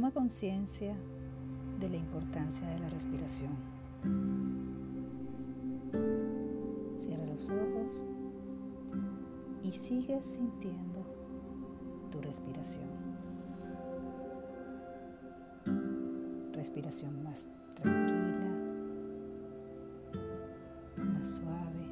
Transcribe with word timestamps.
Toma 0.00 0.12
conciencia 0.12 0.96
de 1.78 1.90
la 1.90 1.96
importancia 1.98 2.66
de 2.66 2.78
la 2.78 2.88
respiración. 2.88 3.50
Cierra 6.96 7.26
los 7.26 7.50
ojos 7.50 8.02
y 9.62 9.72
sigue 9.72 10.24
sintiendo 10.24 11.04
tu 12.10 12.18
respiración. 12.22 12.88
Respiración 16.54 17.22
más 17.22 17.50
tranquila, 17.74 18.56
más 20.96 21.30
suave. 21.30 21.84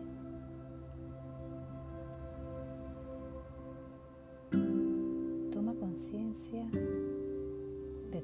Toma 5.53 5.75
conciencia 5.75 6.67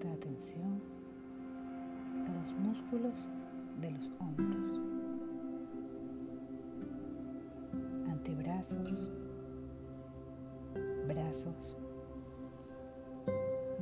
Presta 0.00 0.16
atención 0.16 0.80
a 2.26 2.32
los 2.32 2.54
músculos 2.54 3.28
de 3.82 3.90
los 3.90 4.10
hombros, 4.18 4.80
antebrazos, 8.08 9.10
brazos, 11.06 11.76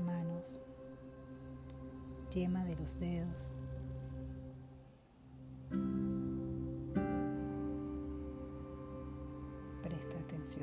manos, 0.05 0.59
yema 2.35 2.65
de 2.65 2.75
los 2.75 2.99
dedos, 2.99 3.53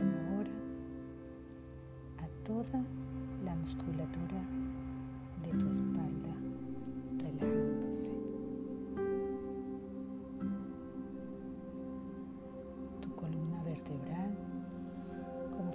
ahora 0.01 0.51
a 2.17 2.27
toda 2.43 2.83
la 3.45 3.55
musculatura 3.55 4.64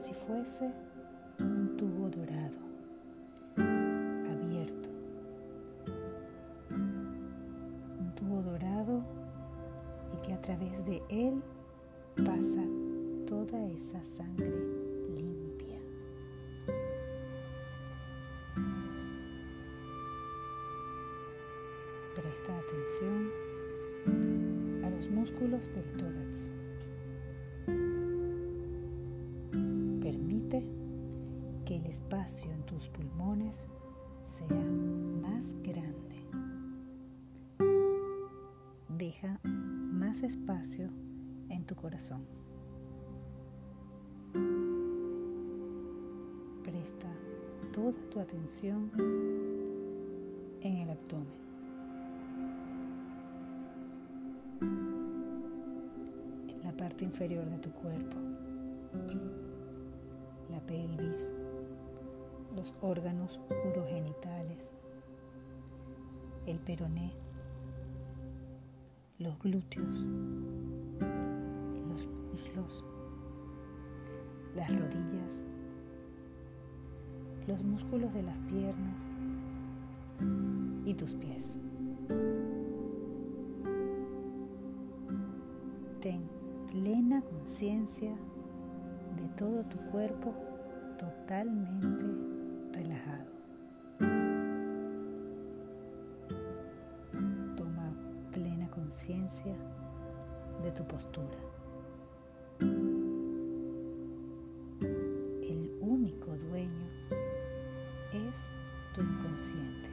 si 0.01 0.15
fuese 0.15 0.73
un 1.41 1.77
tubo 1.77 2.09
dorado, 2.09 2.59
abierto. 4.31 4.89
Un 6.71 8.15
tubo 8.15 8.41
dorado 8.41 9.03
y 10.15 10.27
que 10.27 10.33
a 10.33 10.41
través 10.41 10.87
de 10.87 11.03
él 11.11 11.43
pasa 12.17 12.63
toda 13.27 13.63
esa 13.67 14.03
sangre 14.03 14.51
limpia. 15.15 15.79
Presta 22.15 22.59
atención 22.59 23.31
a 24.83 24.89
los 24.89 25.11
músculos 25.11 25.71
del 25.75 25.93
tórax. 25.99 26.51
Espacio 31.91 32.53
en 32.53 32.63
tus 32.63 32.89
pulmones 32.89 33.67
sea 34.23 34.47
más 34.47 35.57
grande. 35.61 36.25
Deja 38.89 39.41
más 39.45 40.23
espacio 40.23 40.89
en 41.49 41.65
tu 41.67 41.75
corazón. 41.75 42.25
Presta 46.63 47.09
toda 47.73 47.93
tu 48.09 48.21
atención 48.21 48.91
en 50.61 50.77
el 50.77 50.91
abdomen. 50.91 51.41
En 56.49 56.63
la 56.63 56.73
parte 56.77 57.05
inferior 57.05 57.51
de 57.51 57.59
tu 57.59 57.71
cuerpo. 57.73 58.17
La 60.51 60.61
pelvis, 60.61 61.35
los 62.55 62.75
órganos 62.81 63.41
urogenitales, 63.69 64.75
el 66.47 66.59
peroné, 66.59 67.13
los 69.19 69.39
glúteos, 69.39 70.07
los 71.89 72.07
muslos, 72.07 72.85
las 74.57 74.69
rodillas, 74.69 75.47
los 77.47 77.63
músculos 77.63 78.13
de 78.15 78.23
las 78.23 78.39
piernas 78.39 79.09
y 80.85 80.95
tus 80.95 81.15
pies. 81.15 81.59
Ten 86.01 86.23
plena 86.71 87.23
conciencia 87.23 88.15
de 89.17 89.29
todo 89.37 89.65
tu 89.65 89.79
cuerpo 89.91 90.35
totalmente 90.99 92.20
relajado. 92.83 93.31
Toma 97.57 97.93
plena 98.33 98.69
conciencia 98.71 99.55
de 100.63 100.71
tu 100.73 100.87
postura. 100.87 101.51
tu 108.95 109.03
inconsciente 109.03 109.89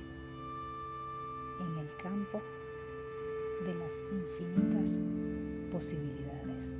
en 1.59 1.77
el 1.77 1.87
campo 2.01 2.41
de 3.65 3.75
las 3.75 4.01
infinitas 4.11 5.01
posibilidades. 5.71 6.79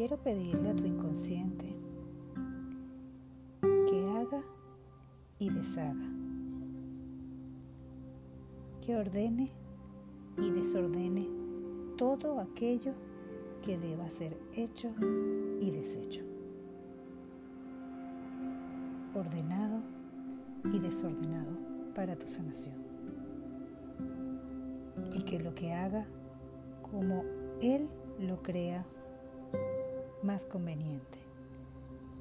Quiero 0.00 0.16
pedirle 0.16 0.70
a 0.70 0.74
tu 0.74 0.86
inconsciente 0.86 1.76
que 3.60 4.08
haga 4.08 4.42
y 5.38 5.50
deshaga, 5.50 6.08
que 8.80 8.96
ordene 8.96 9.52
y 10.38 10.52
desordene 10.52 11.28
todo 11.98 12.40
aquello 12.40 12.94
que 13.62 13.76
deba 13.76 14.08
ser 14.08 14.40
hecho 14.54 14.90
y 15.60 15.70
deshecho, 15.70 16.22
ordenado 19.14 19.82
y 20.72 20.78
desordenado 20.78 21.58
para 21.94 22.18
tu 22.18 22.26
sanación. 22.26 22.76
Y 25.12 25.24
que 25.24 25.38
lo 25.38 25.54
que 25.54 25.74
haga 25.74 26.06
como 26.90 27.22
Él 27.60 27.86
lo 28.18 28.42
crea 28.42 28.86
más 30.22 30.44
conveniente 30.46 31.18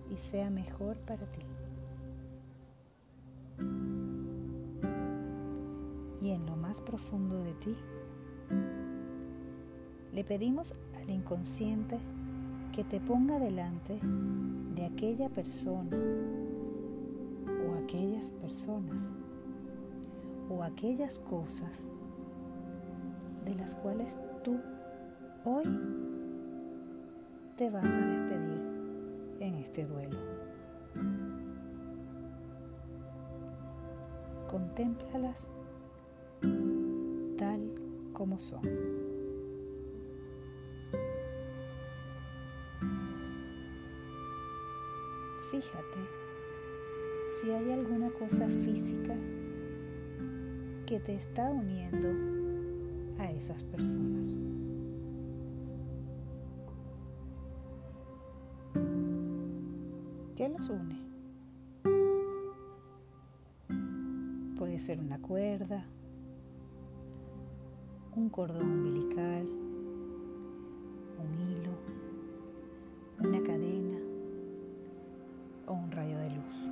y 0.09 0.17
sea 0.17 0.49
mejor 0.49 0.97
para 0.97 1.25
ti. 1.31 1.41
Y 6.21 6.31
en 6.31 6.45
lo 6.45 6.55
más 6.55 6.81
profundo 6.81 7.43
de 7.43 7.53
ti, 7.53 7.75
le 10.13 10.23
pedimos 10.23 10.73
al 11.01 11.09
inconsciente 11.09 11.99
que 12.73 12.83
te 12.83 12.99
ponga 12.99 13.39
delante 13.39 13.99
de 14.75 14.85
aquella 14.85 15.29
persona 15.29 15.97
o 17.67 17.75
aquellas 17.75 18.31
personas 18.31 19.13
o 20.49 20.63
aquellas 20.63 21.19
cosas 21.19 21.87
de 23.45 23.55
las 23.55 23.75
cuales 23.75 24.19
tú 24.43 24.59
hoy 25.45 25.65
te 27.59 27.69
vas 27.69 27.83
a 27.83 28.07
despedir 28.07 28.61
en 29.41 29.55
este 29.55 29.85
duelo. 29.85 30.17
Contémplalas 34.47 35.51
tal 37.37 37.59
como 38.13 38.39
son. 38.39 38.61
Fíjate 45.51 45.99
si 47.41 47.51
hay 47.51 47.73
alguna 47.73 48.09
cosa 48.11 48.47
física 48.47 49.17
que 50.85 51.01
te 51.01 51.13
está 51.13 51.49
uniendo 51.49 52.07
a 53.21 53.29
esas 53.31 53.61
personas. 53.65 54.39
¿Qué 60.49 60.57
los 60.57 60.69
une? 60.69 60.99
Puede 64.57 64.79
ser 64.79 64.99
una 64.99 65.21
cuerda, 65.21 65.85
un 68.15 68.29
cordón 68.29 68.67
umbilical, 68.67 69.47
un 71.19 71.39
hilo, 71.39 71.71
una 73.19 73.43
cadena 73.43 73.99
o 75.67 75.73
un 75.73 75.91
rayo 75.91 76.17
de 76.17 76.29
luz. 76.31 76.71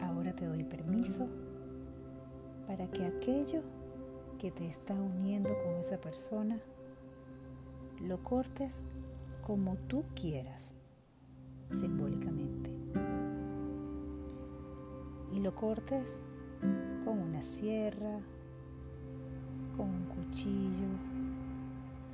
Ahora 0.00 0.32
te 0.34 0.46
doy 0.46 0.64
permiso 0.64 1.28
para 2.66 2.90
que 2.90 3.06
aquello 3.06 3.62
que 4.40 4.50
te 4.50 4.66
está 4.66 4.94
uniendo 4.94 5.50
con 5.62 5.74
esa 5.76 6.00
persona 6.00 6.60
lo 8.00 8.22
cortes 8.22 8.84
como 9.42 9.76
tú 9.76 10.04
quieras, 10.14 10.76
simbólicamente. 11.70 12.70
Y 15.32 15.40
lo 15.40 15.54
cortes 15.54 16.22
con 17.04 17.18
una 17.18 17.42
sierra, 17.42 18.20
con 19.76 19.88
un 19.88 20.04
cuchillo, 20.06 20.88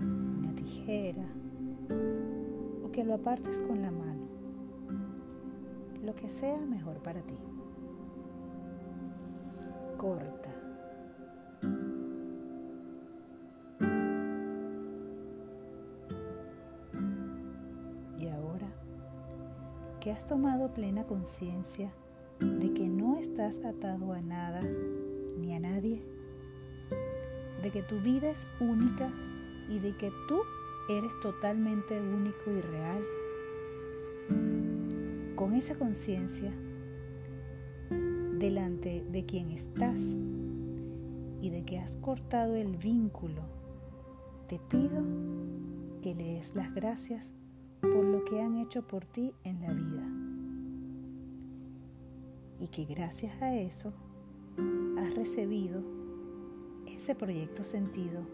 una 0.00 0.54
tijera, 0.54 1.26
o 2.84 2.90
que 2.90 3.04
lo 3.04 3.14
apartes 3.14 3.60
con 3.60 3.82
la 3.82 3.90
mano, 3.90 4.26
lo 6.02 6.14
que 6.14 6.28
sea 6.28 6.58
mejor 6.58 6.98
para 7.02 7.20
ti. 7.22 7.36
Corta 9.96 10.53
que 20.04 20.12
has 20.12 20.26
tomado 20.26 20.74
plena 20.74 21.06
conciencia 21.06 21.90
de 22.38 22.74
que 22.74 22.86
no 22.90 23.16
estás 23.16 23.64
atado 23.64 24.12
a 24.12 24.20
nada 24.20 24.60
ni 25.38 25.54
a 25.54 25.60
nadie, 25.60 26.02
de 27.62 27.70
que 27.70 27.82
tu 27.82 28.02
vida 28.02 28.28
es 28.28 28.46
única 28.60 29.10
y 29.70 29.78
de 29.78 29.96
que 29.96 30.12
tú 30.28 30.42
eres 30.90 31.18
totalmente 31.22 31.98
único 31.98 32.50
y 32.50 32.60
real. 32.60 33.02
Con 35.36 35.54
esa 35.54 35.74
conciencia, 35.74 36.52
delante 38.38 39.06
de 39.10 39.24
quien 39.24 39.48
estás 39.48 40.18
y 41.40 41.48
de 41.48 41.64
que 41.64 41.78
has 41.78 41.96
cortado 41.96 42.56
el 42.56 42.76
vínculo, 42.76 43.40
te 44.48 44.58
pido 44.68 45.02
que 46.02 46.14
le 46.14 46.34
des 46.34 46.54
las 46.54 46.74
gracias 46.74 47.32
que 48.24 48.40
han 48.40 48.56
hecho 48.56 48.82
por 48.82 49.04
ti 49.04 49.32
en 49.44 49.60
la 49.60 49.72
vida. 49.72 50.02
Y 52.60 52.68
que 52.68 52.84
gracias 52.84 53.40
a 53.42 53.54
eso 53.54 53.92
has 54.98 55.14
recibido 55.14 55.82
ese 56.86 57.14
proyecto 57.14 57.64
sentido 57.64 58.26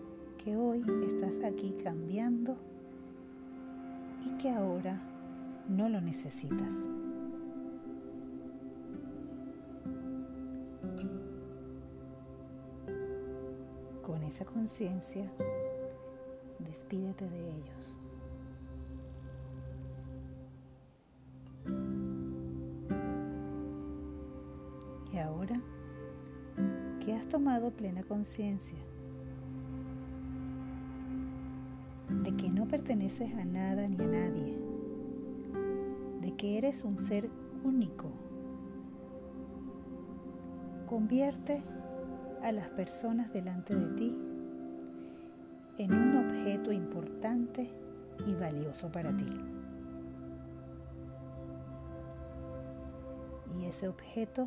que 0.43 0.57
hoy 0.57 0.85
estás 1.07 1.43
aquí 1.45 1.75
cambiando 1.83 2.57
y 4.25 4.37
que 4.39 4.51
ahora 4.51 5.01
no 5.69 5.89
lo 5.89 6.01
necesitas. 6.01 6.91
Con 14.03 14.23
esa 14.25 14.45
conciencia, 14.45 15.31
despídete 16.59 17.29
de 17.29 17.51
ellos. 17.51 18.00
Que 27.05 27.15
has 27.15 27.27
tomado 27.27 27.71
plena 27.71 28.03
conciencia 28.03 28.79
de 32.23 32.37
que 32.37 32.51
no 32.51 32.67
perteneces 32.67 33.33
a 33.35 33.45
nada 33.45 33.87
ni 33.89 33.97
a 34.03 34.07
nadie, 34.07 34.59
de 36.21 36.37
que 36.37 36.59
eres 36.59 36.85
un 36.85 36.99
ser 36.99 37.31
único, 37.65 38.13
convierte 40.87 41.63
a 42.43 42.53
las 42.53 42.69
personas 42.69 43.33
delante 43.33 43.75
de 43.75 43.95
ti 43.97 44.19
en 45.79 45.93
un 45.95 46.27
objeto 46.27 46.73
importante 46.73 47.71
y 48.27 48.35
valioso 48.35 48.91
para 48.91 49.17
ti. 49.17 49.41
Y 53.59 53.65
ese 53.65 53.89
objeto 53.89 54.47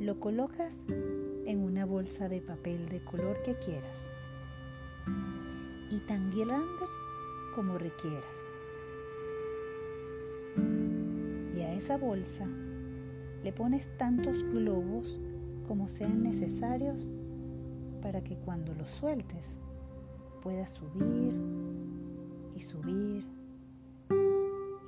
lo 0.00 0.20
colocas 0.20 0.84
en 0.88 1.60
una 1.60 1.84
bolsa 1.84 2.28
de 2.28 2.40
papel 2.40 2.88
de 2.88 3.02
color 3.02 3.42
que 3.42 3.56
quieras 3.56 4.10
y 5.90 5.98
tan 6.00 6.30
grande 6.30 6.84
como 7.54 7.78
requieras. 7.78 8.44
Y 11.54 11.60
a 11.62 11.74
esa 11.74 11.96
bolsa 11.96 12.46
le 13.42 13.52
pones 13.52 13.96
tantos 13.96 14.42
globos 14.44 15.20
como 15.66 15.88
sean 15.88 16.22
necesarios 16.22 17.08
para 18.02 18.22
que 18.22 18.36
cuando 18.36 18.74
los 18.74 18.90
sueltes 18.90 19.58
puedas 20.42 20.70
subir 20.70 21.34
y 22.54 22.60
subir 22.60 23.24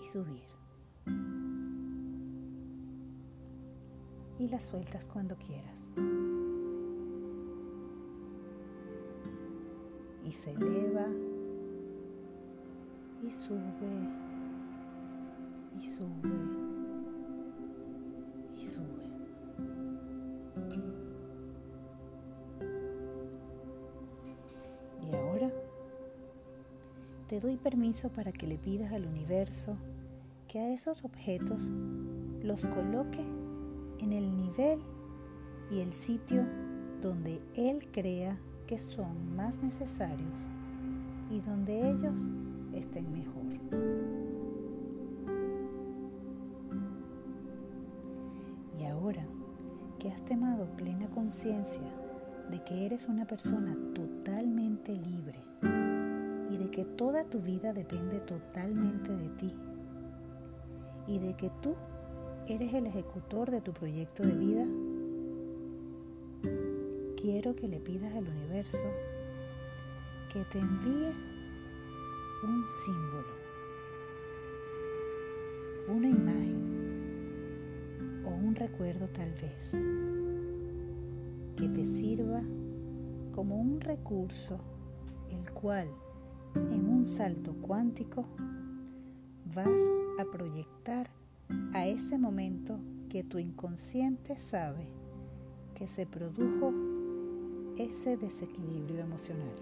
y 0.02 0.06
subir. 0.06 1.40
Y 4.41 4.49
la 4.49 4.59
sueltas 4.59 5.06
cuando 5.06 5.37
quieras. 5.37 5.93
Y 10.27 10.32
se 10.32 10.53
eleva 10.53 11.06
y 13.23 13.31
sube 13.31 13.61
y 15.79 15.89
sube 15.89 16.31
y 18.56 18.65
sube. 18.65 19.11
Y 25.03 25.17
ahora 25.17 25.51
te 27.27 27.41
doy 27.41 27.59
permiso 27.59 28.09
para 28.09 28.32
que 28.32 28.47
le 28.47 28.56
pidas 28.56 28.93
al 28.93 29.05
universo 29.05 29.77
que 30.49 30.61
a 30.61 30.73
esos 30.73 31.05
objetos 31.05 31.63
los 32.43 32.65
coloque 32.65 33.40
en 34.02 34.12
el 34.12 34.36
nivel 34.36 34.80
y 35.70 35.80
el 35.80 35.92
sitio 35.92 36.44
donde 37.00 37.40
Él 37.54 37.88
crea 37.92 38.38
que 38.66 38.78
son 38.78 39.34
más 39.36 39.62
necesarios 39.62 40.48
y 41.30 41.40
donde 41.40 41.90
ellos 41.90 42.28
estén 42.72 43.12
mejor. 43.12 43.40
Y 48.78 48.84
ahora 48.84 49.26
que 49.98 50.10
has 50.10 50.24
tomado 50.24 50.66
plena 50.76 51.08
conciencia 51.10 51.82
de 52.50 52.62
que 52.64 52.86
eres 52.86 53.06
una 53.06 53.26
persona 53.26 53.76
totalmente 53.94 54.96
libre 54.96 55.38
y 56.50 56.56
de 56.56 56.70
que 56.70 56.84
toda 56.84 57.24
tu 57.24 57.40
vida 57.40 57.72
depende 57.72 58.20
totalmente 58.20 59.14
de 59.14 59.28
ti 59.30 59.54
y 61.06 61.19
de 61.19 61.34
que 61.34 61.50
tú 61.62 61.76
¿Eres 62.50 62.74
el 62.74 62.86
ejecutor 62.88 63.48
de 63.48 63.60
tu 63.60 63.72
proyecto 63.72 64.24
de 64.24 64.32
vida? 64.32 64.66
Quiero 67.16 67.54
que 67.54 67.69
le 67.69 67.78
pidas 67.78 68.12
al 68.12 68.26
universo 68.26 68.90
que 70.32 70.42
te 70.46 70.58
envíe 70.58 71.14
un 72.42 72.64
símbolo, 72.84 73.28
una 75.90 76.08
imagen 76.08 76.64
o 78.26 78.30
un 78.30 78.56
recuerdo 78.56 79.06
tal 79.10 79.30
vez 79.34 79.80
que 81.56 81.69
te 81.69 81.86
sirva 81.86 82.42
como 83.32 83.60
un 83.60 83.80
recurso 83.80 84.58
el 85.30 85.52
cual 85.52 85.86
en 86.56 86.88
un 86.88 87.06
salto 87.06 87.54
cuántico 87.62 88.26
vas 89.54 89.88
a 90.19 90.24
proyectar 90.32 91.19
a 91.72 91.86
ese 91.86 92.19
momento 92.19 92.78
que 93.08 93.24
tu 93.24 93.38
inconsciente 93.38 94.38
sabe 94.38 94.86
que 95.74 95.88
se 95.88 96.06
produjo 96.06 96.72
ese 97.78 98.16
desequilibrio 98.16 99.00
emocional. 99.00 99.54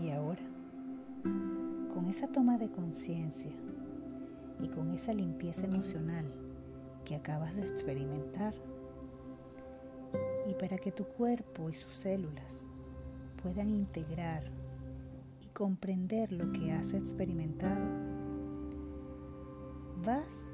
Y 0.00 0.10
ahora, 0.10 0.42
con 1.92 2.06
esa 2.06 2.28
toma 2.28 2.56
de 2.56 2.70
conciencia 2.70 3.50
y 4.60 4.68
con 4.68 4.92
esa 4.92 5.12
limpieza 5.12 5.66
emocional 5.66 6.24
que 7.04 7.16
acabas 7.16 7.56
de 7.56 7.62
experimentar, 7.62 8.54
y 10.48 10.54
para 10.54 10.78
que 10.78 10.92
tu 10.92 11.04
cuerpo 11.04 11.68
y 11.68 11.74
sus 11.74 11.92
células 11.92 12.66
puedan 13.42 13.68
integrar 13.68 14.57
comprender 15.58 16.30
lo 16.30 16.52
que 16.52 16.70
has 16.70 16.94
experimentado, 16.94 17.84
vas 20.04 20.48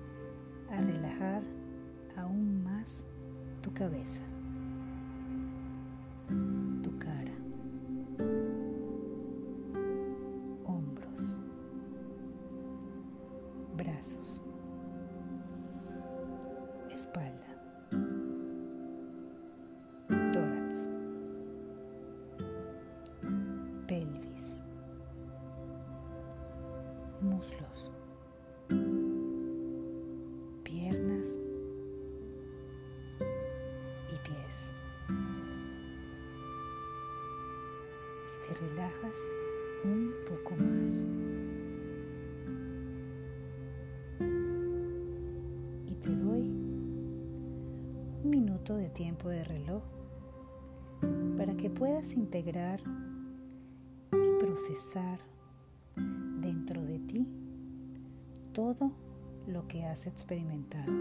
a 0.70 0.80
relajar 0.80 1.42
aún 2.16 2.64
más 2.64 3.04
tu 3.61 3.70
cabeza, 3.75 4.23
relajas 38.54 39.16
un 39.84 40.12
poco 40.28 40.56
más. 40.56 41.06
Y 45.87 45.94
te 45.96 46.14
doy 46.16 46.50
un 48.23 48.30
minuto 48.30 48.76
de 48.76 48.88
tiempo 48.90 49.28
de 49.28 49.44
reloj 49.44 49.82
para 51.37 51.54
que 51.56 51.70
puedas 51.70 52.14
integrar 52.14 52.80
y 54.12 54.40
procesar 54.40 55.18
dentro 56.40 56.82
de 56.82 56.99
ti 57.00 57.28
todo 58.52 58.92
lo 59.46 59.66
que 59.68 59.84
has 59.84 60.06
experimentado 60.06 60.92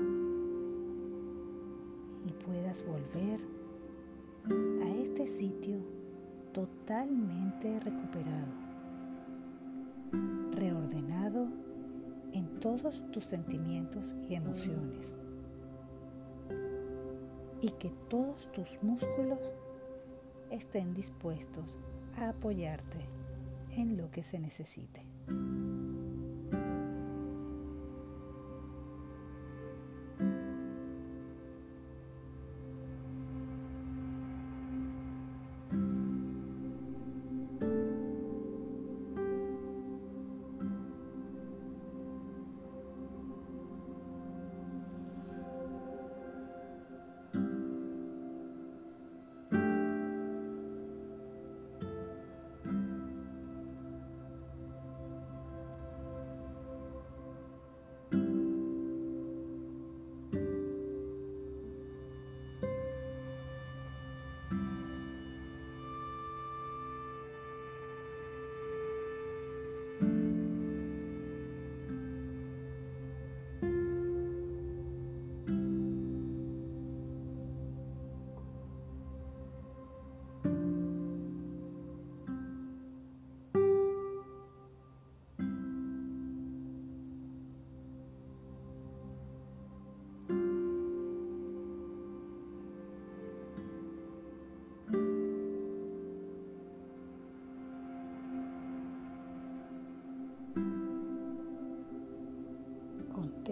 y 2.26 2.32
puedas 2.46 2.86
volver 2.86 3.40
a 4.84 4.90
este 4.90 5.28
sitio 5.28 6.03
totalmente 6.54 7.80
recuperado, 7.80 8.54
reordenado 10.52 11.48
en 12.32 12.60
todos 12.60 13.10
tus 13.12 13.26
sentimientos 13.26 14.16
y 14.30 14.36
emociones 14.36 15.20
y 17.62 17.72
que 17.72 17.90
todos 18.10 18.52
tus 18.52 18.78
músculos 18.82 19.40
estén 20.52 20.94
dispuestos 20.94 21.80
a 22.18 22.30
apoyarte 22.30 23.08
en 23.72 23.98
lo 23.98 24.12
que 24.12 24.24
se 24.24 24.40
necesite. 24.40 25.04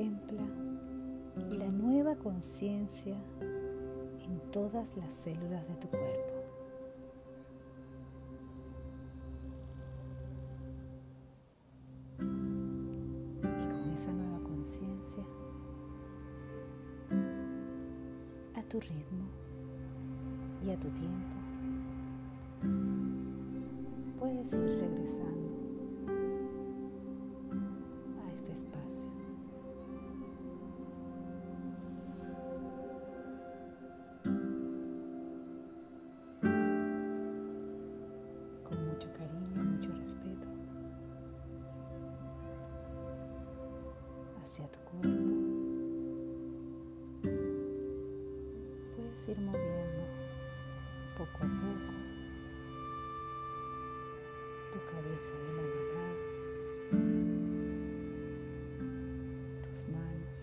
Contempla 0.01 0.41
la 1.59 1.67
nueva 1.67 2.15
conciencia 2.15 3.15
en 3.39 4.51
todas 4.51 4.97
las 4.97 5.13
células 5.13 5.67
de 5.67 5.75
tu 5.75 5.87
cuerpo. 5.89 6.43
Y 12.19 13.69
con 13.69 13.91
esa 13.93 14.11
nueva 14.11 14.39
conciencia, 14.43 15.23
a 18.55 18.63
tu 18.63 18.79
ritmo 18.79 19.27
y 20.65 20.71
a 20.71 20.79
tu 20.79 20.89
tiempo, 20.89 21.35
puedes 24.19 24.51
ir 24.53 24.79
regresando 24.79 25.50
hacia 44.51 44.67
tu 44.69 44.79
cuerpo. 44.79 45.07
Puedes 48.95 49.29
ir 49.29 49.39
moviendo 49.39 50.03
poco 51.17 51.37
a 51.37 51.47
poco 51.61 51.93
tu 54.73 54.79
cabeza 54.91 55.33
de 55.35 55.53
lado 55.53 55.77
a 55.79 55.85
lado, 55.95 56.23
tus 59.63 59.79
manos, 59.87 60.37